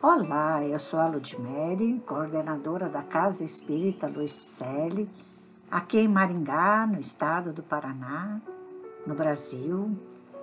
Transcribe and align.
Olá, 0.00 0.64
eu 0.64 0.78
sou 0.78 1.00
a 1.00 1.08
Ludmere, 1.08 2.00
coordenadora 2.06 2.88
da 2.88 3.02
Casa 3.02 3.42
Espírita 3.42 4.06
Luiz 4.06 4.36
Picelli, 4.36 5.10
aqui 5.68 5.98
em 5.98 6.06
Maringá, 6.06 6.86
no 6.86 7.00
estado 7.00 7.52
do 7.52 7.64
Paraná, 7.64 8.40
no 9.04 9.12
Brasil. 9.16 9.98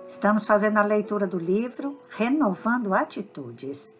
Estamos 0.06 0.46
fazendo 0.46 0.76
a 0.76 0.82
leitura 0.82 1.26
do 1.26 1.38
livro 1.38 1.98
Renovando 2.10 2.92
Atitudes, 2.92 3.90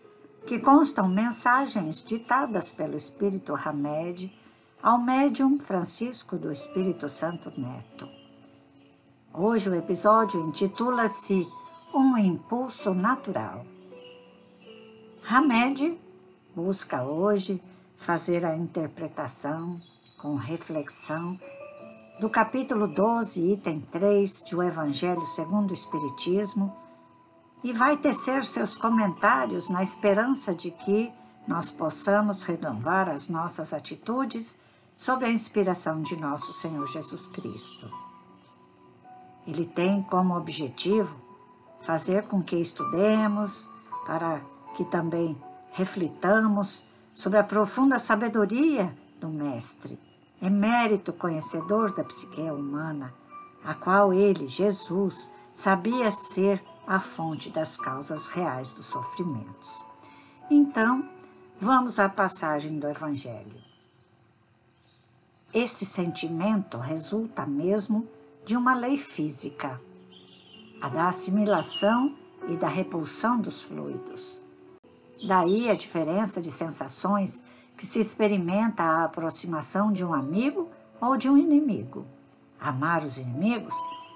que 0.45 0.61
constam 0.61 1.08
mensagens 1.08 2.04
ditadas 2.04 2.70
pelo 2.70 2.94
Espírito 2.94 3.54
Hamed 3.54 4.30
ao 4.82 4.98
médium 4.98 5.58
Francisco 5.58 6.36
do 6.36 6.52
Espírito 6.52 7.08
Santo 7.08 7.50
Neto. 7.58 8.06
Hoje 9.32 9.70
o 9.70 9.74
episódio 9.74 10.38
intitula-se 10.38 11.48
Um 11.94 12.18
Impulso 12.18 12.92
Natural. 12.92 13.64
Hamed 15.29 15.99
busca 16.55 17.03
hoje 17.03 17.61
fazer 17.97 18.47
a 18.47 18.57
interpretação 18.57 19.80
com 20.17 20.37
reflexão 20.37 21.37
do 22.21 22.30
capítulo 22.30 22.87
12, 22.87 23.55
item 23.55 23.81
3 23.81 24.45
de 24.45 24.55
O 24.55 24.62
Evangelho 24.62 25.27
segundo 25.27 25.73
o 25.73 25.75
Espiritismo 25.75 26.73
e 27.65 27.73
vai 27.73 27.97
tecer 27.97 28.45
seus 28.45 28.79
comentários 28.79 29.69
na 29.69 29.83
esperança 29.83 30.55
de 30.55 30.70
que 30.70 31.12
nós 31.45 31.73
possamos 31.73 32.45
renovar 32.45 33.09
as 33.09 33.29
nossas 33.29 33.73
atitudes 33.73 34.56
sob 34.97 35.25
a 35.25 35.31
inspiração 35.31 36.03
de 36.03 36.15
nosso 36.17 36.53
Senhor 36.53 36.87
Jesus 36.87 37.27
Cristo. 37.27 37.91
Ele 39.45 39.67
tem 39.67 40.05
como 40.05 40.37
objetivo 40.37 41.17
fazer 41.81 42.29
com 42.29 42.41
que 42.41 42.55
estudemos, 42.55 43.69
para 44.06 44.41
que 44.77 44.85
também 44.85 45.37
reflitamos 45.73 46.84
sobre 47.15 47.39
a 47.39 47.45
profunda 47.45 47.98
sabedoria 47.98 48.95
do 49.19 49.28
Mestre, 49.28 49.98
emérito 50.41 51.14
conhecedor 51.14 51.92
da 51.92 52.05
psique 52.05 52.42
humana, 52.42 53.12
a 53.65 53.75
qual 53.75 54.12
ele, 54.12 54.47
Jesus, 54.47 55.31
sabia 55.53 56.11
ser 56.11 56.62
a 56.87 57.00
fonte 57.00 57.48
das 57.48 57.78
causas 57.78 58.27
reais 58.27 58.73
dos 58.75 58.84
sofrimentos. 58.84 59.83
Então, 60.50 61.09
vamos 61.59 61.98
à 61.98 62.06
passagem 62.06 62.78
do 62.78 62.87
Evangelho. 62.87 63.65
Esse 65.55 65.87
sentimento 65.87 66.77
resulta 66.77 67.47
mesmo 67.47 68.06
de 68.45 68.55
uma 68.55 68.75
lei 68.75 68.98
física, 68.98 69.81
a 70.83 70.89
da 70.91 71.09
assimilação 71.09 72.15
e 72.47 72.59
da 72.59 72.69
repulsão 72.69 73.41
dos 73.41 73.62
fluidos. 73.62 74.45
Daí 75.25 75.70
a 75.70 75.75
diferença 75.75 76.41
de 76.41 76.50
sensações 76.53 77.42
que 77.77 77.86
se 77.86 77.98
experimenta 78.00 78.83
à 78.83 79.05
aproximação 79.05 79.92
de 79.92 80.05
um 80.05 80.12
amigo 80.12 80.69
ou 81.00 81.17
de 81.17 81.28
um 81.28 81.36
inimigo. 81.36 82.06
Amar 82.61 83.05
os 83.05 83.19
inimigos 83.19 83.75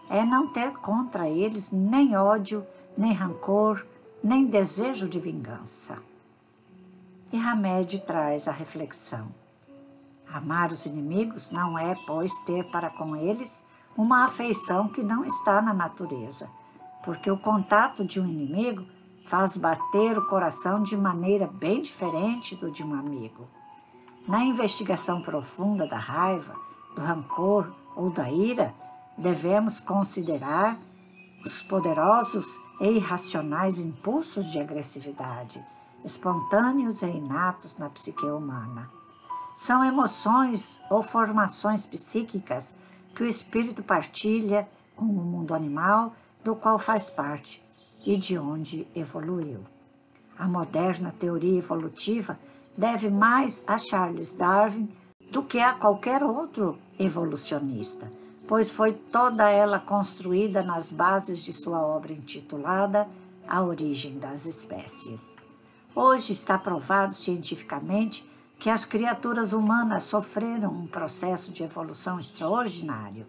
é 0.09 0.25
não 0.25 0.49
ter 0.49 0.73
contra 0.73 1.29
eles 1.29 1.71
nem 1.71 2.17
ódio, 2.17 2.67
nem 2.97 3.13
rancor, 3.13 3.87
nem 4.23 4.47
desejo 4.47 5.09
de 5.09 5.21
vingança. 5.21 5.99
E 7.33 7.39
Hamed 7.39 8.01
traz 8.01 8.49
a 8.49 8.53
reflexão. 8.53 9.29
Amar 10.33 10.73
os 10.73 10.87
inimigos 10.87 11.51
não 11.51 11.79
é, 11.79 11.95
pois, 12.07 12.37
ter 12.41 12.65
para 12.71 12.91
com 12.91 13.15
eles 13.15 13.63
uma 13.97 14.25
afeição 14.25 14.89
que 14.89 15.03
não 15.03 15.25
está 15.25 15.61
na 15.61 15.75
natureza, 15.75 16.49
porque 17.05 17.31
o 17.31 17.39
contato 17.39 18.05
de 18.05 18.21
um 18.21 18.27
inimigo 18.27 18.85
faz 19.31 19.57
bater 19.57 20.19
o 20.19 20.27
coração 20.27 20.83
de 20.83 20.97
maneira 20.97 21.47
bem 21.47 21.81
diferente 21.83 22.57
do 22.57 22.69
de 22.69 22.83
um 22.83 22.93
amigo. 22.93 23.47
Na 24.27 24.45
investigação 24.45 25.23
profunda 25.23 25.87
da 25.87 25.99
raiva, 25.99 26.53
do 26.97 27.01
rancor 27.01 27.73
ou 27.95 28.11
da 28.11 28.29
ira, 28.29 28.75
devemos 29.17 29.79
considerar 29.79 30.77
os 31.47 31.63
poderosos 31.63 32.59
e 32.81 32.89
irracionais 32.89 33.79
impulsos 33.79 34.47
de 34.47 34.59
agressividade, 34.59 35.65
espontâneos 36.05 37.03
e 37.03 37.07
inatos 37.07 37.77
na 37.77 37.89
psique 37.89 38.27
humana. 38.27 38.91
São 39.55 39.85
emoções 39.85 40.83
ou 40.91 41.05
formações 41.05 41.87
psíquicas 41.87 42.75
que 43.15 43.23
o 43.23 43.29
espírito 43.29 43.81
partilha 43.81 44.69
com 44.97 45.05
o 45.05 45.25
mundo 45.25 45.55
animal 45.55 46.17
do 46.43 46.57
qual 46.57 46.81
faz 46.81 47.11
parte 47.11 47.70
e 48.05 48.17
de 48.17 48.39
onde 48.39 48.87
evoluiu. 48.95 49.61
A 50.39 50.49
moderna 50.49 51.15
teoria 51.19 51.59
evolutiva 51.59 52.39
deve 52.77 53.11
mais 53.11 53.63
a 53.67 53.77
Charles 53.77 54.35
Darwin 54.35 54.89
do 55.31 55.43
que 55.43 55.61
a 55.61 55.75
qualquer 55.75 56.23
outro 56.23 56.79
evolucionista, 56.99 58.11
pois 58.49 58.71
foi 58.71 58.93
toda 58.93 59.49
ela 59.49 59.79
construída 59.79 60.63
nas 60.63 60.91
bases 60.91 61.41
de 61.41 61.53
sua 61.53 61.81
obra 61.81 62.13
intitulada 62.13 63.07
A 63.47 63.63
Origem 63.63 64.19
das 64.19 64.47
Espécies. 64.47 65.33
Hoje 65.95 66.33
está 66.33 66.59
provado 66.59 67.15
cientificamente 67.15 68.25
que 68.59 68.71
as 68.71 68.85
criaturas 68.85 69.53
humanas 69.53 70.05
sofreram 70.05 70.73
um 70.73 70.87
processo 70.87 71.53
de 71.53 71.63
evolução 71.63 72.21
extraordinário. 72.21 73.27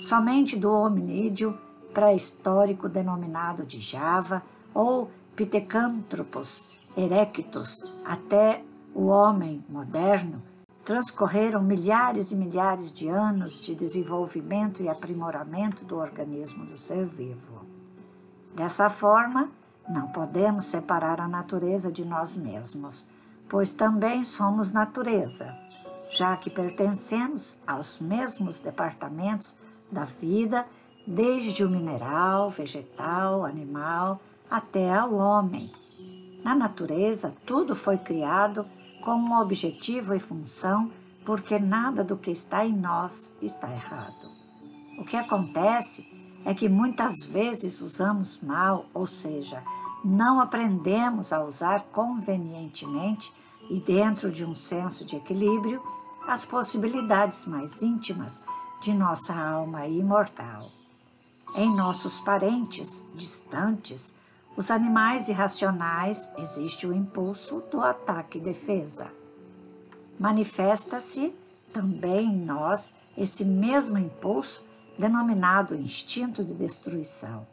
Somente 0.00 0.56
do 0.56 0.70
hominídeo 0.70 1.58
pré-histórico 1.92 2.88
denominado 2.88 3.64
de 3.64 3.80
Java 3.80 4.42
ou 4.74 5.10
Pithecanthropus 5.36 6.70
erectus 6.96 7.82
até 8.04 8.62
o 8.94 9.06
homem 9.06 9.64
moderno, 9.68 10.42
transcorreram 10.84 11.62
milhares 11.62 12.32
e 12.32 12.36
milhares 12.36 12.92
de 12.92 13.08
anos 13.08 13.60
de 13.60 13.74
desenvolvimento 13.74 14.82
e 14.82 14.88
aprimoramento 14.88 15.84
do 15.84 15.96
organismo 15.96 16.66
do 16.66 16.76
ser 16.76 17.06
vivo. 17.06 17.64
Dessa 18.54 18.90
forma, 18.90 19.48
não 19.88 20.08
podemos 20.08 20.66
separar 20.66 21.20
a 21.20 21.28
natureza 21.28 21.90
de 21.90 22.04
nós 22.04 22.36
mesmos, 22.36 23.06
pois 23.48 23.74
também 23.74 24.24
somos 24.24 24.72
natureza, 24.72 25.48
já 26.10 26.36
que 26.36 26.50
pertencemos 26.50 27.58
aos 27.66 27.98
mesmos 27.98 28.58
departamentos 28.58 29.56
da 29.90 30.04
vida, 30.04 30.66
desde 31.06 31.64
o 31.64 31.70
mineral, 31.70 32.48
vegetal, 32.48 33.44
animal, 33.44 34.20
até 34.50 34.92
ao 34.94 35.14
homem. 35.14 35.70
Na 36.44 36.54
natureza, 36.54 37.34
tudo 37.46 37.74
foi 37.74 37.96
criado 37.96 38.66
com 39.02 39.14
um 39.14 39.40
objetivo 39.40 40.14
e 40.14 40.20
função, 40.20 40.90
porque 41.24 41.58
nada 41.58 42.02
do 42.02 42.16
que 42.16 42.30
está 42.30 42.64
em 42.64 42.72
nós 42.72 43.32
está 43.40 43.70
errado. 43.70 44.30
O 44.98 45.04
que 45.04 45.16
acontece 45.16 46.06
é 46.44 46.54
que 46.54 46.68
muitas 46.68 47.24
vezes 47.24 47.80
usamos 47.80 48.40
mal, 48.40 48.86
ou 48.92 49.06
seja, 49.06 49.62
não 50.04 50.40
aprendemos 50.40 51.32
a 51.32 51.42
usar 51.44 51.82
convenientemente 51.92 53.32
e 53.70 53.80
dentro 53.80 54.30
de 54.30 54.44
um 54.44 54.54
senso 54.54 55.04
de 55.04 55.16
equilíbrio 55.16 55.82
as 56.26 56.44
possibilidades 56.44 57.46
mais 57.46 57.82
íntimas 57.82 58.42
de 58.80 58.92
nossa 58.92 59.32
alma 59.34 59.86
imortal. 59.86 60.81
Em 61.54 61.70
nossos 61.74 62.18
parentes 62.18 63.04
distantes, 63.14 64.14
os 64.56 64.70
animais 64.70 65.28
irracionais, 65.28 66.30
existe 66.38 66.86
o 66.86 66.94
impulso 66.94 67.62
do 67.70 67.82
ataque 67.82 68.38
e 68.38 68.40
defesa. 68.40 69.12
Manifesta-se 70.18 71.34
também 71.72 72.26
em 72.26 72.44
nós 72.44 72.94
esse 73.16 73.44
mesmo 73.44 73.98
impulso 73.98 74.64
denominado 74.98 75.74
instinto 75.74 76.42
de 76.42 76.54
destruição. 76.54 77.46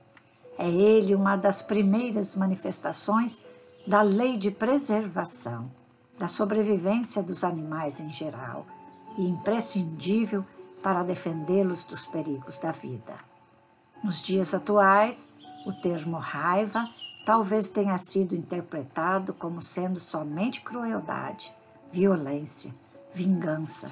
É 0.58 0.70
ele 0.70 1.14
uma 1.14 1.36
das 1.36 1.62
primeiras 1.62 2.36
manifestações 2.36 3.42
da 3.86 4.02
lei 4.02 4.38
de 4.38 4.52
preservação, 4.52 5.72
da 6.18 6.28
sobrevivência 6.28 7.24
dos 7.24 7.44
animais 7.44 8.00
em 8.00 8.10
geral 8.10 8.66
e 9.18 9.28
imprescindível 9.28 10.46
para 10.81 11.04
defendê-los 11.04 11.84
dos 11.84 12.06
perigos 12.06 12.57
da 12.57 12.72
vida. 12.72 13.30
Nos 14.01 14.22
dias 14.22 14.54
atuais, 14.54 15.30
o 15.66 15.74
termo 15.74 16.18
raiva 16.18 16.90
talvez 17.25 17.69
tenha 17.69 17.98
sido 17.98 18.34
interpretado 18.34 19.34
como 19.34 19.62
sendo 19.62 20.00
somente 20.00 20.62
crueldade, 20.62 21.54
violência, 21.92 22.74
vingança, 23.13 23.92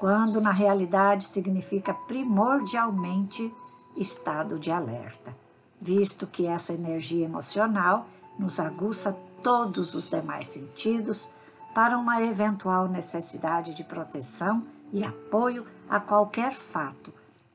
quando 0.00 0.40
na 0.40 0.50
realidade 0.50 1.24
significa 1.24 1.92
primordialmente 1.92 3.52
estado 3.94 4.58
de 4.58 4.70
alerta, 4.70 5.36
visto 5.78 6.26
que 6.26 6.46
essa 6.46 6.72
energia 6.72 7.26
emocional 7.26 8.06
nos 8.38 8.58
aguça 8.58 9.14
todos 9.44 9.94
os 9.94 10.08
demais 10.08 10.48
sentidos 10.48 11.28
para 11.74 11.98
uma 11.98 12.22
eventual 12.22 12.88
necessidade 12.88 13.74
de 13.74 13.84
proteção 13.84 14.64
e 14.90 15.04
apoio 15.04 15.66
a 15.90 16.00
qualquer 16.00 16.54
fato 16.54 17.12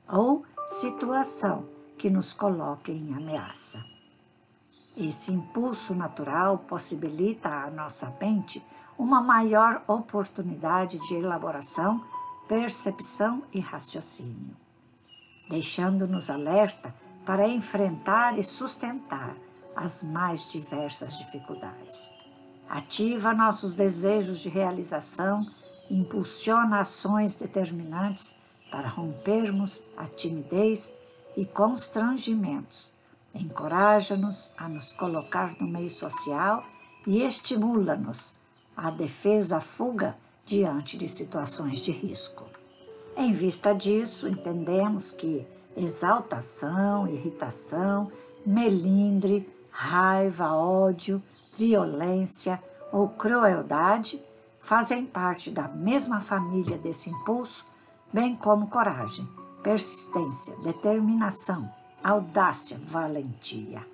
ou 0.07 0.45
situação 0.67 1.76
que 1.97 2.09
nos 2.09 2.33
coloque 2.33 2.91
em 2.91 3.13
ameaça. 3.13 3.83
Esse 4.95 5.31
impulso 5.31 5.94
natural 5.94 6.59
possibilita 6.59 7.49
à 7.49 7.69
nossa 7.69 8.11
mente 8.19 8.63
uma 8.97 9.21
maior 9.21 9.83
oportunidade 9.88 10.97
de 11.07 11.15
elaboração, 11.15 12.03
percepção 12.47 13.44
e 13.53 13.59
raciocínio, 13.59 14.55
deixando-nos 15.49 16.29
alerta 16.29 16.94
para 17.25 17.47
enfrentar 17.47 18.39
e 18.39 18.44
sustentar 18.44 19.35
as 19.75 20.01
mais 20.01 20.49
diversas 20.49 21.17
dificuldades. 21.19 22.11
Ativa 22.67 23.33
nossos 23.33 23.75
desejos 23.75 24.39
de 24.39 24.49
realização, 24.49 25.45
impulsiona 25.89 26.79
ações 26.79 27.35
determinantes 27.35 28.35
para 28.71 28.89
rompermos 28.89 29.83
a 29.95 30.05
timidez 30.05 30.94
e 31.37 31.45
constrangimentos. 31.45 32.91
Encoraja-nos 33.33 34.51
a 34.57 34.67
nos 34.67 34.91
colocar 34.91 35.55
no 35.61 35.67
meio 35.67 35.91
social 35.91 36.65
e 37.05 37.21
estimula-nos 37.21 38.35
à 38.75 38.89
defesa, 38.89 39.59
fuga 39.59 40.17
diante 40.43 40.97
de 40.97 41.07
situações 41.07 41.79
de 41.79 41.91
risco. 41.91 42.43
Em 43.15 43.31
vista 43.31 43.73
disso, 43.73 44.27
entendemos 44.27 45.11
que 45.11 45.45
exaltação, 45.75 47.07
irritação, 47.07 48.11
melindre, 48.43 49.47
raiva, 49.69 50.53
ódio, 50.53 51.21
violência 51.55 52.61
ou 52.91 53.09
crueldade 53.09 54.21
fazem 54.59 55.05
parte 55.05 55.51
da 55.51 55.67
mesma 55.67 56.19
família 56.19 56.77
desse 56.77 57.09
impulso, 57.09 57.65
bem 58.11 58.35
como 58.35 58.67
coragem, 58.67 59.27
persistência, 59.63 60.56
determinação, 60.57 61.69
audácia, 62.04 62.77
valentia. 62.81 63.86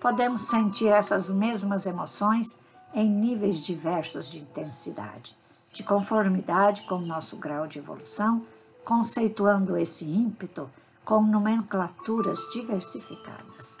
Podemos 0.00 0.42
sentir 0.42 0.88
essas 0.88 1.30
mesmas 1.30 1.86
emoções 1.86 2.56
em 2.92 3.08
níveis 3.08 3.60
diversos 3.60 4.28
de 4.28 4.38
intensidade, 4.38 5.36
de 5.72 5.82
conformidade 5.82 6.82
com 6.82 6.98
nosso 6.98 7.36
grau 7.36 7.66
de 7.66 7.78
evolução, 7.78 8.44
conceituando 8.84 9.76
esse 9.76 10.04
ímpeto 10.04 10.70
com 11.04 11.22
nomenclaturas 11.22 12.38
diversificadas. 12.52 13.78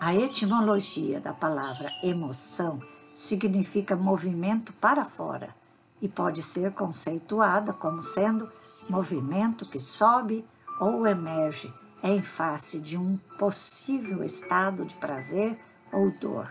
A 0.00 0.14
etimologia 0.14 1.20
da 1.20 1.32
palavra 1.32 1.90
emoção 2.02 2.80
significa 3.12 3.96
movimento 3.96 4.72
para 4.74 5.04
fora 5.04 5.54
e 6.00 6.08
pode 6.08 6.42
ser 6.42 6.72
conceituada 6.72 7.72
como 7.72 8.02
sendo 8.02 8.48
movimento 8.88 9.66
que 9.66 9.80
sobe 9.80 10.44
ou 10.80 11.06
emerge 11.06 11.72
em 12.02 12.22
face 12.22 12.80
de 12.80 12.96
um 12.96 13.16
possível 13.38 14.22
estado 14.22 14.84
de 14.84 14.94
prazer 14.96 15.58
ou 15.92 16.10
dor. 16.12 16.48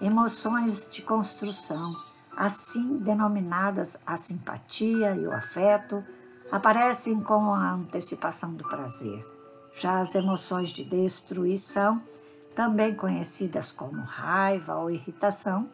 Emoções 0.00 0.88
de 0.88 1.02
construção, 1.02 1.96
assim 2.36 2.98
denominadas 2.98 3.96
a 4.06 4.16
simpatia 4.16 5.14
e 5.14 5.26
o 5.26 5.32
afeto, 5.32 6.04
aparecem 6.50 7.20
com 7.20 7.54
a 7.54 7.72
antecipação 7.72 8.54
do 8.54 8.64
prazer. 8.64 9.26
Já 9.74 10.00
as 10.00 10.14
emoções 10.14 10.70
de 10.70 10.84
destruição 10.84 12.02
também 12.54 12.94
conhecidas 12.94 13.72
como 13.72 14.02
raiva 14.02 14.76
ou 14.76 14.90
irritação, 14.90 15.68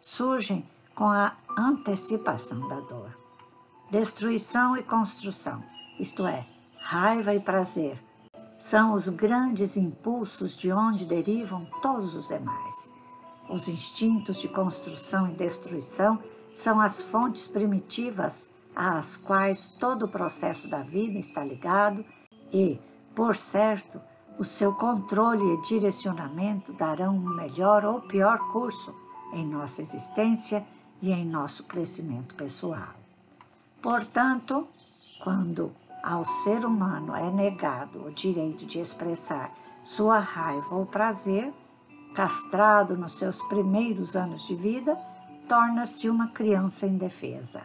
surgem 0.00 0.66
com 0.94 1.08
a 1.08 1.32
antecipação 1.56 2.66
da 2.68 2.80
dor. 2.80 3.21
Destruição 3.92 4.74
e 4.74 4.82
construção, 4.82 5.62
isto 6.00 6.26
é, 6.26 6.46
raiva 6.78 7.34
e 7.34 7.38
prazer, 7.38 8.02
são 8.56 8.94
os 8.94 9.10
grandes 9.10 9.76
impulsos 9.76 10.56
de 10.56 10.72
onde 10.72 11.04
derivam 11.04 11.66
todos 11.82 12.16
os 12.16 12.26
demais. 12.26 12.88
Os 13.50 13.68
instintos 13.68 14.40
de 14.40 14.48
construção 14.48 15.28
e 15.28 15.34
destruição 15.34 16.18
são 16.54 16.80
as 16.80 17.02
fontes 17.02 17.46
primitivas 17.46 18.48
às 18.74 19.18
quais 19.18 19.68
todo 19.68 20.06
o 20.06 20.08
processo 20.08 20.70
da 20.70 20.80
vida 20.80 21.18
está 21.18 21.44
ligado 21.44 22.02
e, 22.50 22.80
por 23.14 23.36
certo, 23.36 24.00
o 24.38 24.44
seu 24.44 24.72
controle 24.72 25.44
e 25.44 25.68
direcionamento 25.68 26.72
darão 26.72 27.14
um 27.14 27.34
melhor 27.34 27.84
ou 27.84 28.00
pior 28.00 28.38
curso 28.52 28.94
em 29.34 29.46
nossa 29.46 29.82
existência 29.82 30.66
e 31.02 31.12
em 31.12 31.26
nosso 31.26 31.64
crescimento 31.64 32.34
pessoal. 32.34 33.01
Portanto, 33.82 34.68
quando 35.24 35.72
ao 36.04 36.24
ser 36.24 36.64
humano 36.64 37.16
é 37.16 37.28
negado 37.30 38.06
o 38.06 38.12
direito 38.12 38.64
de 38.64 38.78
expressar 38.78 39.52
sua 39.82 40.20
raiva 40.20 40.76
ou 40.76 40.86
prazer, 40.86 41.52
castrado 42.14 42.96
nos 42.96 43.18
seus 43.18 43.42
primeiros 43.42 44.14
anos 44.14 44.46
de 44.46 44.54
vida, 44.54 44.96
torna-se 45.48 46.08
uma 46.08 46.28
criança 46.28 46.86
indefesa, 46.86 47.62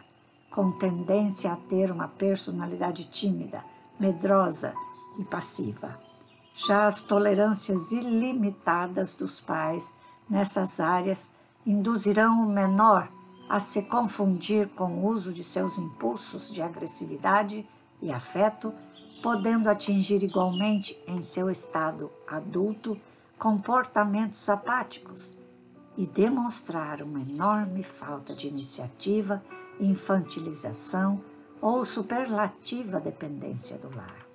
com 0.50 0.72
tendência 0.72 1.52
a 1.52 1.56
ter 1.56 1.90
uma 1.92 2.08
personalidade 2.08 3.04
tímida, 3.04 3.64
medrosa 3.98 4.74
e 5.18 5.24
passiva. 5.24 6.00
Já 6.52 6.88
as 6.88 7.00
tolerâncias 7.00 7.92
ilimitadas 7.92 9.14
dos 9.14 9.40
pais 9.40 9.94
nessas 10.28 10.80
áreas 10.80 11.32
induzirão 11.64 12.42
o 12.42 12.48
menor 12.48 13.08
a 13.48 13.58
se 13.58 13.82
confundir 13.82 14.68
com 14.68 14.92
o 14.92 15.06
uso 15.06 15.32
de 15.32 15.42
seus 15.42 15.78
impulsos 15.78 16.52
de 16.52 16.60
agressividade 16.60 17.66
e 18.02 18.12
afeto, 18.12 18.72
podendo 19.22 19.70
atingir 19.70 20.22
igualmente 20.22 21.00
em 21.06 21.22
seu 21.22 21.50
estado 21.50 22.10
adulto 22.26 22.98
comportamentos 23.38 24.48
apáticos 24.48 25.36
e 25.96 26.06
demonstrar 26.06 27.02
uma 27.02 27.20
enorme 27.20 27.82
falta 27.82 28.34
de 28.34 28.46
iniciativa, 28.46 29.42
infantilização 29.80 31.20
ou 31.60 31.84
superlativa 31.84 33.00
dependência 33.00 33.78
do 33.78 33.94
lar. 33.94 34.26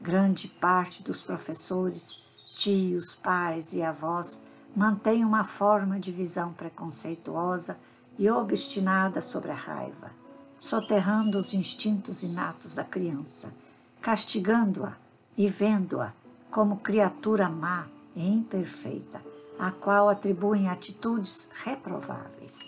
Grande 0.00 0.48
parte 0.48 1.02
dos 1.02 1.22
professores, 1.22 2.22
tios, 2.56 3.14
pais 3.14 3.72
e 3.72 3.82
avós 3.82 4.42
mantém 4.74 5.24
uma 5.24 5.44
forma 5.44 5.98
de 5.98 6.12
visão 6.12 6.52
preconceituosa 6.52 7.78
e 8.20 8.30
obstinada 8.30 9.22
sobre 9.22 9.50
a 9.50 9.54
raiva, 9.54 10.10
soterrando 10.58 11.38
os 11.38 11.54
instintos 11.54 12.22
inatos 12.22 12.74
da 12.74 12.84
criança, 12.84 13.50
castigando-a 13.98 14.92
e 15.38 15.48
vendo-a 15.48 16.12
como 16.50 16.76
criatura 16.76 17.48
má 17.48 17.86
e 18.14 18.28
imperfeita, 18.28 19.22
a 19.58 19.70
qual 19.70 20.10
atribuem 20.10 20.68
atitudes 20.68 21.48
reprováveis. 21.64 22.58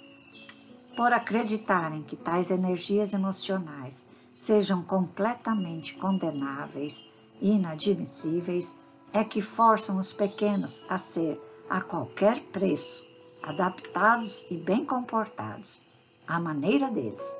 Por 0.96 1.12
acreditarem 1.12 2.02
que 2.02 2.16
tais 2.16 2.50
energias 2.50 3.12
emocionais 3.12 4.06
sejam 4.32 4.82
completamente 4.82 5.94
condenáveis 5.96 7.04
inadmissíveis 7.42 8.74
é 9.12 9.22
que 9.22 9.42
forçam 9.42 9.98
os 9.98 10.14
pequenos 10.14 10.82
a 10.88 10.96
ser, 10.96 11.38
a 11.68 11.82
qualquer 11.82 12.40
preço, 12.40 13.11
adaptados 13.42 14.46
e 14.50 14.56
bem 14.56 14.84
comportados, 14.84 15.82
à 16.26 16.38
maneira 16.38 16.90
deles. 16.90 17.36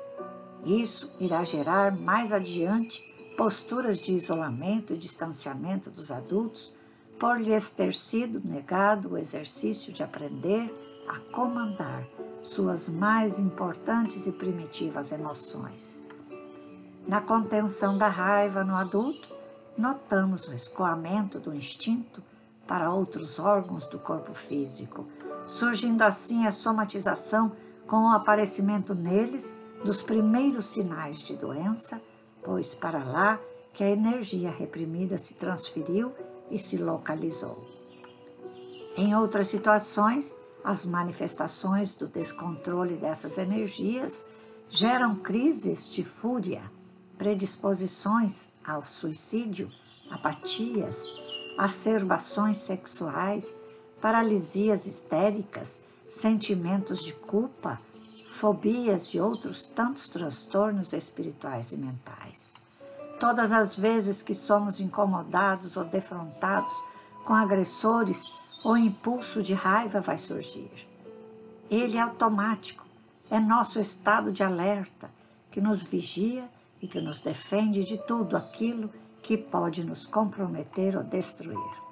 Isso 0.65 1.11
irá 1.19 1.43
gerar 1.43 1.95
mais 1.95 2.33
adiante 2.33 3.03
posturas 3.37 3.99
de 3.99 4.13
isolamento 4.13 4.93
e 4.93 4.97
distanciamento 4.97 5.89
dos 5.89 6.11
adultos 6.11 6.73
por 7.19 7.39
lhes 7.39 7.69
ter 7.69 7.93
sido 7.93 8.41
negado 8.43 9.13
o 9.13 9.17
exercício 9.17 9.93
de 9.93 10.03
aprender 10.03 10.73
a 11.07 11.19
comandar 11.33 12.05
suas 12.41 12.89
mais 12.89 13.39
importantes 13.39 14.27
e 14.27 14.31
primitivas 14.31 15.11
emoções. 15.11 16.03
Na 17.07 17.21
contenção 17.21 17.97
da 17.97 18.07
raiva 18.07 18.63
no 18.63 18.75
adulto, 18.75 19.29
notamos 19.77 20.47
o 20.47 20.53
escoamento 20.53 21.39
do 21.39 21.53
instinto 21.53 22.23
para 22.67 22.91
outros 22.91 23.39
órgãos 23.39 23.85
do 23.85 23.99
corpo 23.99 24.33
físico, 24.33 25.05
surgindo 25.45 26.01
assim 26.01 26.45
a 26.45 26.51
somatização 26.51 27.51
com 27.87 28.05
o 28.05 28.13
aparecimento 28.13 28.95
neles 28.95 29.55
dos 29.83 30.01
primeiros 30.01 30.67
sinais 30.67 31.19
de 31.19 31.35
doença, 31.35 32.01
pois 32.41 32.73
para 32.73 33.03
lá 33.03 33.39
que 33.73 33.83
a 33.83 33.89
energia 33.89 34.49
reprimida 34.49 35.17
se 35.17 35.35
transferiu 35.35 36.13
e 36.49 36.57
se 36.57 36.77
localizou. 36.77 37.67
Em 38.95 39.15
outras 39.15 39.47
situações, 39.47 40.35
as 40.63 40.85
manifestações 40.85 41.93
do 41.93 42.07
descontrole 42.07 42.95
dessas 42.95 43.37
energias 43.37 44.23
geram 44.69 45.15
crises 45.15 45.89
de 45.89 46.03
fúria, 46.03 46.61
predisposições 47.17 48.51
ao 48.65 48.85
suicídio, 48.85 49.69
apatias, 50.09 51.05
acerbações 51.57 52.57
sexuais, 52.57 53.55
paralisias 54.03 54.85
histéricas, 54.85 55.81
sentimentos 56.09 57.01
de 57.05 57.13
culpa, 57.13 57.79
fobias 58.33 59.13
e 59.13 59.19
outros 59.21 59.65
tantos 59.65 60.09
transtornos 60.09 60.91
espirituais 60.91 61.71
e 61.71 61.77
mentais. 61.77 62.53
Todas 63.17 63.53
as 63.53 63.77
vezes 63.77 64.21
que 64.21 64.33
somos 64.33 64.81
incomodados 64.81 65.77
ou 65.77 65.85
defrontados 65.85 66.73
com 67.23 67.33
agressores 67.33 68.25
o 68.61 68.75
impulso 68.75 69.41
de 69.41 69.53
raiva 69.53 70.01
vai 70.01 70.17
surgir. 70.17 70.85
Ele 71.71 71.95
é 71.97 72.01
automático, 72.01 72.85
é 73.31 73.39
nosso 73.39 73.79
estado 73.79 74.33
de 74.33 74.43
alerta 74.43 75.09
que 75.49 75.61
nos 75.61 75.81
vigia 75.81 76.43
e 76.81 76.89
que 76.89 76.99
nos 76.99 77.21
defende 77.21 77.85
de 77.85 77.97
tudo 77.99 78.35
aquilo 78.35 78.89
que 79.21 79.37
pode 79.37 79.81
nos 79.81 80.05
comprometer 80.05 80.97
ou 80.97 81.03
destruir. 81.05 81.82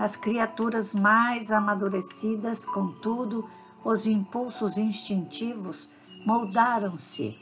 Nas 0.00 0.16
criaturas 0.16 0.94
mais 0.94 1.52
amadurecidas, 1.52 2.64
contudo, 2.64 3.46
os 3.84 4.06
impulsos 4.06 4.78
instintivos 4.78 5.90
moldaram-se 6.24 7.38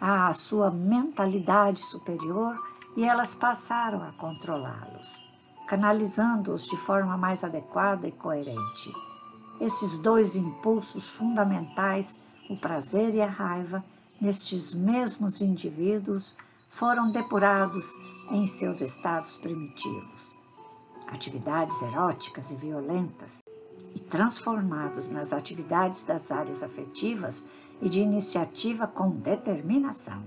à 0.00 0.32
sua 0.32 0.68
mentalidade 0.68 1.80
superior 1.80 2.60
e 2.96 3.04
elas 3.04 3.36
passaram 3.36 4.02
a 4.02 4.10
controlá-los, 4.14 5.24
canalizando-os 5.68 6.64
de 6.64 6.76
forma 6.76 7.16
mais 7.16 7.44
adequada 7.44 8.08
e 8.08 8.10
coerente. 8.10 8.92
Esses 9.60 9.96
dois 9.96 10.34
impulsos 10.34 11.08
fundamentais, 11.08 12.18
o 12.50 12.56
prazer 12.56 13.14
e 13.14 13.22
a 13.22 13.28
raiva, 13.28 13.84
nestes 14.20 14.74
mesmos 14.74 15.40
indivíduos, 15.40 16.34
foram 16.68 17.12
depurados 17.12 17.86
em 18.32 18.44
seus 18.48 18.80
estados 18.80 19.36
primitivos. 19.36 20.41
Atividades 21.12 21.82
eróticas 21.82 22.50
e 22.50 22.56
violentas, 22.56 23.44
e 23.94 24.00
transformados 24.00 25.08
nas 25.08 25.32
atividades 25.32 26.04
das 26.04 26.30
áreas 26.32 26.62
afetivas 26.62 27.44
e 27.80 27.88
de 27.88 28.00
iniciativa 28.00 28.86
com 28.86 29.10
determinação. 29.10 30.24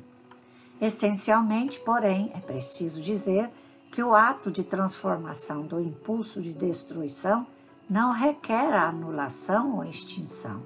Essencialmente, 0.79 1.79
porém, 1.79 2.31
é 2.35 2.39
preciso 2.39 3.01
dizer 3.01 3.49
que 3.91 4.03
o 4.03 4.13
ato 4.13 4.51
de 4.51 4.63
transformação 4.63 5.65
do 5.65 5.79
impulso 5.79 6.41
de 6.41 6.53
destruição 6.53 7.47
não 7.89 8.11
requer 8.11 8.73
a 8.73 8.89
anulação 8.89 9.77
ou 9.77 9.83
extinção 9.83 10.61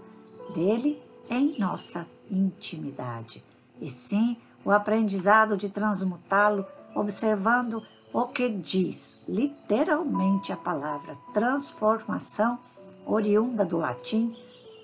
dele 0.54 1.02
em 1.30 1.58
nossa 1.60 2.08
intimidade, 2.30 3.44
e 3.80 3.90
sim 3.90 4.36
o 4.66 4.72
aprendizado 4.72 5.56
de 5.56 5.70
transmutá-lo 5.70 6.66
observando 6.96 7.84
o 8.13 8.25
que 8.25 8.50
diz 8.50 9.20
literalmente 9.28 10.51
a 10.51 10.58
palavra 10.58 11.18
transformação, 11.34 12.60
oriunda 13.06 13.63
do 13.66 13.78
latim 13.78 14.36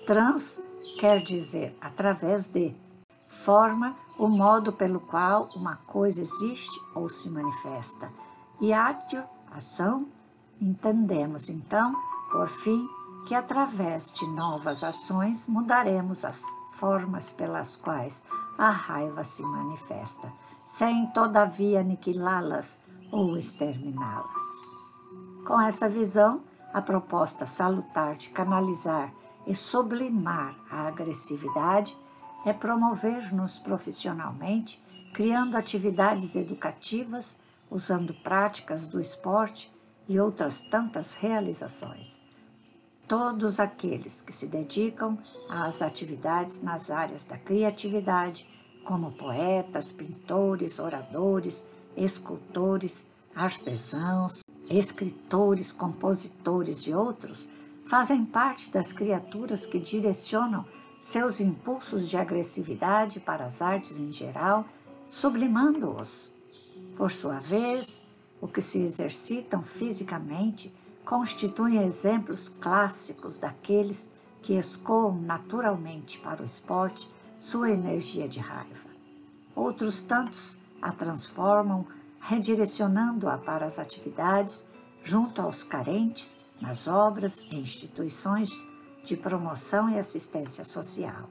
trans, 0.06 0.60
quer 0.98 1.20
dizer 1.22 1.76
através 1.80 2.46
de, 2.46 2.74
forma 3.28 3.94
o 4.18 4.28
modo 4.28 4.72
pelo 4.72 5.00
qual 5.00 5.48
uma 5.54 5.76
coisa 5.76 6.22
existe 6.22 6.80
ou 6.94 7.08
se 7.08 7.28
manifesta. 7.28 8.10
E 8.60 8.72
atio, 8.72 9.22
ação, 9.52 10.06
entendemos 10.60 11.48
então, 11.48 11.94
por 12.30 12.48
fim, 12.48 12.88
que 13.26 13.34
através 13.34 14.10
de 14.12 14.26
novas 14.34 14.82
ações 14.82 15.46
mudaremos 15.46 16.24
as 16.24 16.42
formas 16.72 17.32
pelas 17.32 17.76
quais 17.76 18.22
a 18.56 18.70
raiva 18.70 19.24
se 19.24 19.42
manifesta, 19.42 20.32
sem 20.64 21.06
todavia 21.08 21.80
aniquilá-las 21.80 22.80
ou 23.10 23.36
exterminá-las. 23.36 24.42
Com 25.46 25.60
essa 25.60 25.88
visão, 25.88 26.42
a 26.72 26.82
proposta 26.82 27.46
salutar 27.46 28.16
de 28.16 28.30
canalizar 28.30 29.12
e 29.46 29.54
sublimar 29.54 30.56
a 30.70 30.88
agressividade 30.88 31.96
é 32.44 32.52
promover-nos 32.52 33.58
profissionalmente, 33.58 34.82
criando 35.14 35.56
atividades 35.56 36.36
educativas, 36.36 37.36
usando 37.70 38.12
práticas 38.14 38.86
do 38.86 39.00
esporte 39.00 39.72
e 40.08 40.20
outras 40.20 40.60
tantas 40.60 41.14
realizações. 41.14 42.22
Todos 43.08 43.60
aqueles 43.60 44.20
que 44.20 44.32
se 44.32 44.48
dedicam 44.48 45.18
às 45.48 45.80
atividades 45.80 46.60
nas 46.62 46.90
áreas 46.90 47.24
da 47.24 47.38
criatividade, 47.38 48.48
como 48.84 49.12
poetas, 49.12 49.90
pintores, 49.90 50.78
oradores, 50.78 51.66
escultores, 51.96 53.06
artesãos, 53.34 54.42
escritores, 54.68 55.72
compositores 55.72 56.80
e 56.80 56.92
outros, 56.92 57.48
fazem 57.86 58.24
parte 58.24 58.70
das 58.70 58.92
criaturas 58.92 59.64
que 59.64 59.78
direcionam 59.78 60.64
seus 60.98 61.40
impulsos 61.40 62.08
de 62.08 62.16
agressividade 62.16 63.20
para 63.20 63.44
as 63.44 63.62
artes 63.62 63.98
em 63.98 64.10
geral, 64.10 64.66
sublimando-os. 65.08 66.32
Por 66.96 67.12
sua 67.12 67.38
vez, 67.38 68.02
o 68.40 68.48
que 68.48 68.60
se 68.60 68.80
exercitam 68.80 69.62
fisicamente 69.62 70.72
constituem 71.04 71.82
exemplos 71.84 72.48
clássicos 72.48 73.38
daqueles 73.38 74.10
que 74.42 74.54
escoam 74.54 75.20
naturalmente 75.20 76.18
para 76.18 76.42
o 76.42 76.44
esporte 76.44 77.08
sua 77.38 77.70
energia 77.70 78.28
de 78.28 78.40
raiva. 78.40 78.88
Outros 79.54 80.00
tantos 80.00 80.56
a 80.80 80.92
transformam, 80.92 81.86
redirecionando-a 82.20 83.38
para 83.38 83.66
as 83.66 83.78
atividades 83.78 84.66
junto 85.02 85.40
aos 85.40 85.62
carentes, 85.62 86.36
nas 86.60 86.88
obras 86.88 87.42
e 87.50 87.56
instituições 87.56 88.66
de 89.04 89.16
promoção 89.16 89.88
e 89.88 89.98
assistência 89.98 90.64
social. 90.64 91.30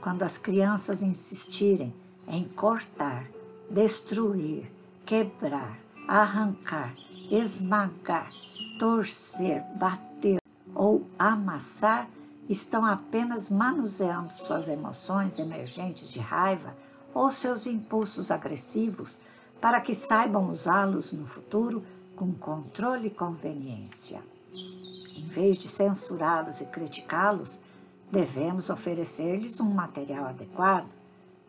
Quando 0.00 0.22
as 0.22 0.38
crianças 0.38 1.02
insistirem 1.02 1.94
em 2.26 2.44
cortar, 2.44 3.26
destruir, 3.68 4.70
quebrar, 5.04 5.76
arrancar, 6.06 6.94
esmagar, 7.30 8.30
torcer, 8.78 9.64
bater 9.76 10.38
ou 10.74 11.06
amassar, 11.18 12.08
estão 12.48 12.84
apenas 12.84 13.50
manuseando 13.50 14.30
suas 14.36 14.68
emoções 14.68 15.38
emergentes 15.38 16.10
de 16.12 16.20
raiva 16.20 16.74
ou 17.14 17.30
seus 17.30 17.66
impulsos 17.66 18.30
agressivos 18.30 19.20
para 19.60 19.80
que 19.80 19.94
saibam 19.94 20.50
usá-los 20.50 21.12
no 21.12 21.26
futuro 21.26 21.84
com 22.14 22.32
controle 22.32 23.08
e 23.08 23.10
conveniência. 23.10 24.22
Em 25.16 25.26
vez 25.26 25.58
de 25.58 25.68
censurá-los 25.68 26.60
e 26.60 26.66
criticá-los, 26.66 27.58
devemos 28.10 28.70
oferecer-lhes 28.70 29.60
um 29.60 29.70
material 29.70 30.26
adequado 30.26 30.88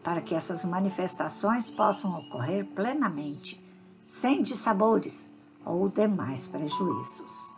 para 0.04 0.22
que 0.22 0.34
essas 0.34 0.66
manifestações 0.66 1.70
possam 1.70 2.18
ocorrer 2.18 2.66
plenamente, 2.66 3.64
sem 4.06 4.42
dissabores 4.42 5.30
ou 5.66 5.90
demais 5.90 6.48
prejuízos. 6.48 7.52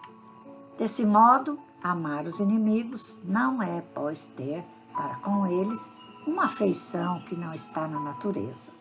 Desse 0.77 1.05
modo, 1.05 1.59
amar 1.83 2.25
os 2.25 2.39
inimigos 2.39 3.17
não 3.23 3.61
é, 3.61 3.81
pois, 3.93 4.25
ter 4.25 4.63
para 4.93 5.15
com 5.17 5.47
eles 5.47 5.93
uma 6.27 6.45
afeição 6.45 7.21
que 7.21 7.35
não 7.35 7.53
está 7.53 7.87
na 7.87 7.99
natureza. 7.99 8.71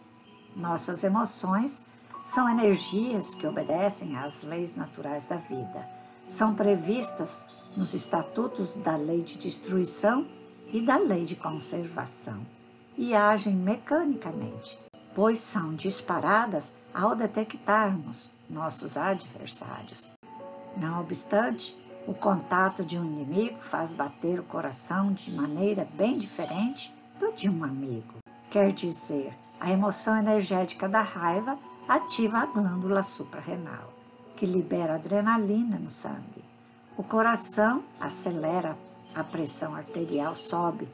Nossas 0.55 1.05
emoções 1.05 1.85
são 2.25 2.49
energias 2.49 3.35
que 3.35 3.47
obedecem 3.47 4.17
às 4.17 4.43
leis 4.43 4.75
naturais 4.75 5.27
da 5.27 5.37
vida 5.37 6.01
são 6.31 6.55
previstas 6.55 7.45
nos 7.77 7.93
estatutos 7.93 8.77
da 8.77 8.95
lei 8.97 9.21
de 9.21 9.37
destruição 9.37 10.25
e 10.73 10.81
da 10.81 10.97
lei 10.97 11.25
de 11.25 11.35
conservação 11.35 12.47
e 12.97 13.15
agem 13.15 13.53
mecanicamente, 13.53 14.79
pois 15.13 15.41
são 15.41 15.75
disparadas 15.75 16.73
ao 16.95 17.17
detectarmos 17.17 18.31
nossos 18.49 18.97
adversários. 18.97 20.09
Não 20.77 21.01
obstante, 21.01 21.77
o 22.07 22.15
contato 22.15 22.85
de 22.85 22.97
um 22.97 23.05
inimigo 23.05 23.59
faz 23.59 23.93
bater 23.93 24.39
o 24.39 24.45
coração 24.45 25.13
de 25.13 25.33
maneira 25.33 25.89
bem 25.95 26.17
diferente 26.17 26.95
do 27.21 27.33
de 27.33 27.49
um 27.49 27.63
amigo. 27.63 28.15
Quer 28.51 28.73
dizer, 28.73 29.33
a 29.61 29.71
emoção 29.71 30.17
energética 30.17 30.89
da 30.89 31.03
raiva 31.03 31.57
ativa 31.87 32.39
a 32.39 32.47
glândula 32.47 33.03
suprarrenal 33.03 34.01
que 34.41 34.47
libera 34.47 34.95
adrenalina 34.95 35.79
no 35.79 35.91
sangue. 35.91 36.43
O 36.97 37.03
coração 37.03 37.85
acelera, 38.01 38.75
a 39.15 39.23
pressão 39.23 39.75
arterial 39.75 40.35
sobe, 40.35 40.89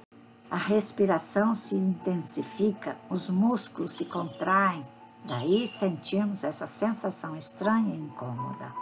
a 0.50 0.56
respiração 0.56 1.54
se 1.54 1.76
intensifica, 1.76 2.96
os 3.08 3.30
músculos 3.30 3.92
se 3.92 4.04
contraem, 4.04 4.84
daí 5.26 5.64
sentimos 5.64 6.42
essa 6.42 6.66
sensação 6.66 7.36
estranha 7.36 7.94
e 7.94 7.98
incômoda. 7.98 8.72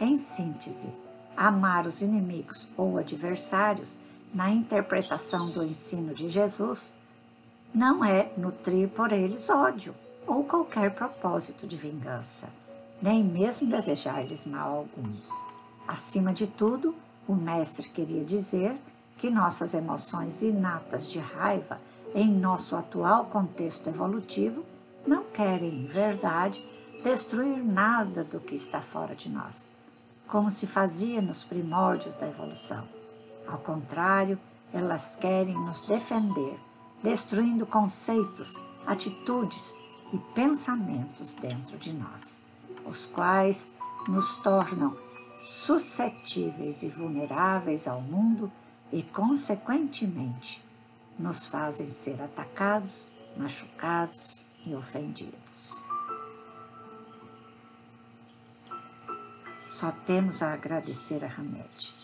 Em 0.00 0.16
síntese, 0.16 0.92
amar 1.36 1.86
os 1.86 2.02
inimigos 2.02 2.66
ou 2.76 2.98
adversários, 2.98 3.96
na 4.32 4.50
interpretação 4.50 5.50
do 5.50 5.62
ensino 5.62 6.14
de 6.14 6.28
Jesus, 6.28 6.94
não 7.74 8.04
é 8.04 8.32
nutrir 8.36 8.88
por 8.88 9.12
eles 9.12 9.48
ódio 9.50 9.94
ou 10.26 10.44
qualquer 10.44 10.94
propósito 10.94 11.66
de 11.66 11.76
vingança 11.76 12.48
nem 13.02 13.24
mesmo 13.24 13.68
desejar-lhes 13.68 14.46
mal 14.46 14.76
algum. 14.76 15.12
Acima 15.88 16.32
de 16.32 16.46
tudo, 16.46 16.94
o 17.26 17.34
Mestre 17.34 17.88
queria 17.88 18.24
dizer 18.24 18.76
que 19.18 19.28
nossas 19.28 19.74
emoções 19.74 20.40
inatas 20.40 21.10
de 21.10 21.18
raiva 21.18 21.80
em 22.14 22.30
nosso 22.30 22.76
atual 22.76 23.24
contexto 23.26 23.88
evolutivo 23.88 24.64
não 25.04 25.24
querem, 25.24 25.82
em 25.82 25.86
verdade, 25.86 26.64
destruir 27.02 27.58
nada 27.64 28.22
do 28.22 28.38
que 28.38 28.54
está 28.54 28.80
fora 28.80 29.16
de 29.16 29.28
nós. 29.28 29.66
como 30.28 30.50
se 30.50 30.66
fazia 30.66 31.20
nos 31.20 31.44
primórdios 31.44 32.16
da 32.16 32.26
evolução. 32.26 32.88
Ao 33.46 33.58
contrário, 33.58 34.38
elas 34.72 35.16
querem 35.16 35.54
nos 35.54 35.80
defender, 35.82 36.58
destruindo 37.02 37.66
conceitos, 37.66 38.58
atitudes 38.86 39.74
e 40.12 40.18
pensamentos 40.34 41.34
dentro 41.34 41.76
de 41.78 41.92
nós, 41.92 42.42
os 42.84 43.06
quais 43.06 43.74
nos 44.08 44.36
tornam 44.36 44.96
suscetíveis 45.46 46.82
e 46.82 46.88
vulneráveis 46.88 47.86
ao 47.86 48.00
mundo 48.00 48.50
e, 48.92 49.02
consequentemente, 49.02 50.64
nos 51.18 51.46
fazem 51.46 51.90
ser 51.90 52.20
atacados, 52.22 53.10
machucados 53.36 54.42
e 54.64 54.74
ofendidos. 54.74 55.82
Só 59.68 59.90
temos 59.90 60.42
a 60.42 60.52
agradecer 60.52 61.24
a 61.24 61.28
Hamed. 61.28 62.01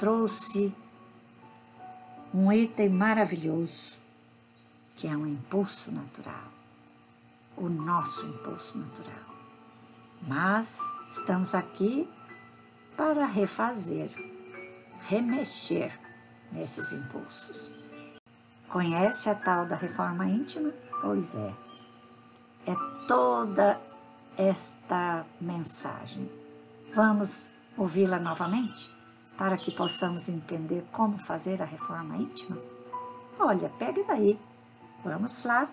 Trouxe 0.00 0.74
um 2.32 2.50
item 2.50 2.88
maravilhoso, 2.88 3.98
que 4.96 5.06
é 5.06 5.14
um 5.14 5.26
impulso 5.26 5.92
natural, 5.92 6.50
o 7.54 7.68
nosso 7.68 8.24
impulso 8.24 8.78
natural. 8.78 9.36
Mas 10.26 10.78
estamos 11.10 11.54
aqui 11.54 12.08
para 12.96 13.26
refazer, 13.26 14.08
remexer 15.00 15.92
nesses 16.50 16.92
impulsos. 16.92 17.70
Conhece 18.70 19.28
a 19.28 19.34
tal 19.34 19.66
da 19.66 19.76
reforma 19.76 20.24
íntima? 20.24 20.72
Pois 21.02 21.34
é. 21.34 21.54
É 22.66 22.74
toda 23.06 23.78
esta 24.38 25.26
mensagem. 25.38 26.26
Vamos 26.94 27.50
ouvi-la 27.76 28.18
novamente 28.18 28.98
para 29.40 29.56
que 29.56 29.70
possamos 29.70 30.28
entender 30.28 30.84
como 30.92 31.18
fazer 31.18 31.62
a 31.62 31.64
reforma 31.64 32.14
íntima? 32.14 32.58
Olha, 33.38 33.70
pegue 33.78 34.04
daí. 34.06 34.38
Vamos 35.02 35.42
lá, 35.44 35.66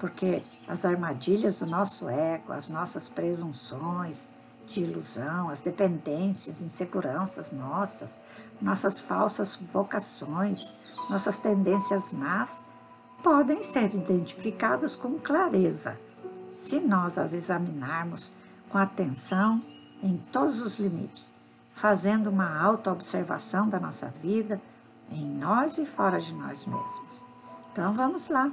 porque 0.00 0.42
as 0.66 0.86
armadilhas 0.86 1.58
do 1.58 1.66
nosso 1.66 2.08
ego, 2.08 2.50
as 2.50 2.70
nossas 2.70 3.10
presunções 3.10 4.30
de 4.66 4.80
ilusão, 4.80 5.50
as 5.50 5.60
dependências, 5.60 6.62
inseguranças 6.62 7.52
nossas, 7.52 8.18
nossas 8.58 9.02
falsas 9.02 9.54
vocações, 9.70 10.58
nossas 11.10 11.38
tendências 11.38 12.12
más 12.12 12.62
podem 13.22 13.62
ser 13.62 13.94
identificadas 13.94 14.96
com 14.96 15.18
clareza 15.18 16.00
se 16.54 16.80
nós 16.80 17.18
as 17.18 17.34
examinarmos 17.34 18.32
com 18.70 18.78
atenção 18.78 19.62
em 20.02 20.16
todos 20.32 20.62
os 20.62 20.78
limites, 20.78 21.34
fazendo 21.72 22.28
uma 22.28 22.60
autoobservação 22.60 23.68
da 23.68 23.80
nossa 23.80 24.08
vida 24.08 24.60
em 25.10 25.26
nós 25.26 25.78
e 25.78 25.86
fora 25.86 26.20
de 26.20 26.34
nós 26.34 26.66
mesmos. 26.66 27.26
Então 27.72 27.94
vamos 27.94 28.28
lá. 28.28 28.50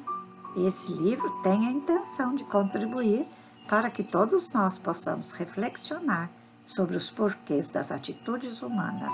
Esse 0.55 0.91
livro 0.93 1.29
tem 1.41 1.67
a 1.67 1.71
intenção 1.71 2.35
de 2.35 2.43
contribuir 2.45 3.27
para 3.69 3.89
que 3.89 4.03
todos 4.03 4.53
nós 4.53 4.79
possamos 4.79 5.31
reflexionar 5.31 6.29
sobre 6.65 6.95
os 6.95 7.11
porquês 7.11 7.69
das 7.69 7.91
atitudes 7.91 8.61
humanas, 8.61 9.13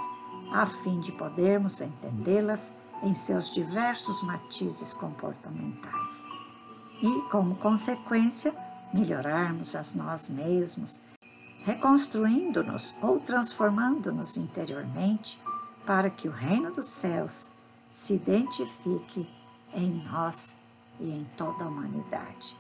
a 0.54 0.66
fim 0.66 1.00
de 1.00 1.12
podermos 1.12 1.82
entendê-las 1.82 2.74
em 3.02 3.14
seus 3.14 3.54
diversos 3.54 4.22
matizes 4.24 4.94
comportamentais 4.94 6.24
e, 7.02 7.22
como 7.30 7.56
consequência, 7.56 8.56
melhorarmos 8.94 9.76
a 9.76 9.82
nós 9.96 10.30
mesmos, 10.30 11.02
reconstruindo-nos 11.64 12.94
ou 13.02 13.20
transformando-nos 13.20 14.38
interiormente 14.38 15.42
para 15.86 16.10
que 16.10 16.28
o 16.28 16.32
reino 16.32 16.72
dos 16.72 16.88
céus 16.88 17.52
se 17.92 18.16
identifique 18.16 19.30
em 19.74 20.04
nós 20.04 20.56
e 21.00 21.10
em 21.10 21.26
toda 21.38 21.64
a 21.64 21.68
humanidade. 21.68 22.58